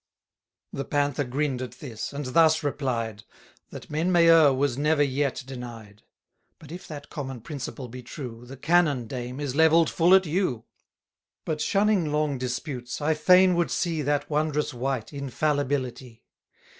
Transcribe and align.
The 0.73 0.83
Panther 0.83 1.23
grinn'd 1.25 1.61
at 1.61 1.73
this, 1.79 2.11
and 2.11 2.25
thus 2.25 2.63
replied: 2.63 3.19
60 3.69 3.69
That 3.69 3.89
men 3.91 4.11
may 4.11 4.29
err 4.29 4.51
was 4.51 4.75
never 4.75 5.03
yet 5.03 5.43
denied. 5.45 6.01
But, 6.57 6.71
if 6.71 6.87
that 6.87 7.11
common 7.11 7.41
principle 7.41 7.87
be 7.87 8.01
true, 8.01 8.47
The 8.47 8.57
canon, 8.57 9.05
dame, 9.05 9.39
is 9.39 9.53
levell'd 9.53 9.91
full 9.91 10.15
at 10.15 10.25
you. 10.25 10.65
But, 11.45 11.61
shunning 11.61 12.11
long 12.11 12.39
disputes, 12.39 12.99
I 12.99 13.13
fain 13.13 13.53
would 13.53 13.69
see 13.69 14.01
That 14.01 14.27
wondrous 14.27 14.73
wight 14.73 15.13
Infallibility. 15.13 16.25